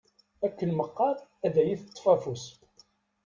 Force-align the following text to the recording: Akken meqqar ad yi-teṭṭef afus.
Akken 0.45 0.69
meqqar 0.73 1.17
ad 1.45 1.55
yi-teṭṭef 1.65 2.05
afus. 2.13 2.43